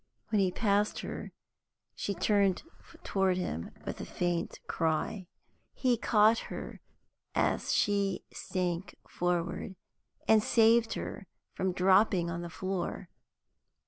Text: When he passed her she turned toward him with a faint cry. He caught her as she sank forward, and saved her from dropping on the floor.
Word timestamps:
When 0.29 0.39
he 0.41 0.49
passed 0.51 1.01
her 1.01 1.31
she 1.93 2.15
turned 2.15 2.63
toward 3.03 3.37
him 3.37 3.69
with 3.85 4.01
a 4.01 4.05
faint 4.05 4.59
cry. 4.65 5.27
He 5.75 5.95
caught 5.95 6.39
her 6.49 6.81
as 7.35 7.71
she 7.71 8.23
sank 8.33 8.95
forward, 9.07 9.75
and 10.27 10.41
saved 10.41 10.93
her 10.95 11.27
from 11.53 11.71
dropping 11.71 12.31
on 12.31 12.41
the 12.41 12.49
floor. 12.49 13.09